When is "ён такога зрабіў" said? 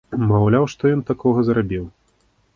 0.95-1.85